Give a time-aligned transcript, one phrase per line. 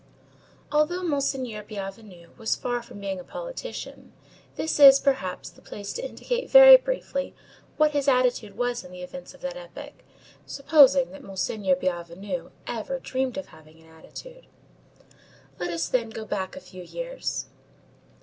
[0.71, 4.13] Although Monseigneur Bienvenu was far from being a politician,
[4.55, 7.35] this is, perhaps, the place to indicate very briefly
[7.77, 10.03] what his attitude was in the events of that epoch,
[10.47, 14.47] supposing that Monseigneur Bienvenu ever dreamed of having an attitude.
[15.59, 17.45] Let us, then, go back a few years.